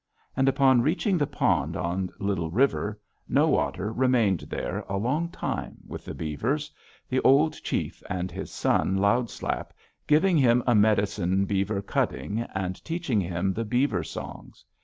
And 0.35 0.49
upon 0.49 0.81
reaching 0.81 1.19
the 1.19 1.27
pond 1.27 1.77
on 1.77 2.09
Little 2.17 2.49
River, 2.49 2.99
No 3.29 3.55
Otter 3.55 3.93
remained 3.93 4.39
there 4.49 4.83
a 4.89 4.97
long 4.97 5.29
time 5.29 5.77
with 5.85 6.05
the 6.05 6.15
beavers, 6.15 6.71
the 7.07 7.19
old 7.21 7.53
chief 7.61 8.01
and 8.09 8.31
his 8.31 8.49
son, 8.49 8.97
Loud 8.97 9.29
Slap, 9.29 9.73
giving 10.07 10.39
him 10.39 10.63
a 10.65 10.73
medicine 10.73 11.45
beaver 11.45 11.83
cutting 11.83 12.39
and 12.55 12.83
teaching 12.83 13.21
him 13.21 13.53
the 13.53 13.63
beaver 13.63 14.03
songs. 14.03 14.65